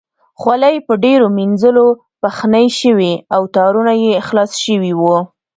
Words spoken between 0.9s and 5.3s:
ډېرو مینځلو پښنې شوې او تارونه یې خلاص شوي وو.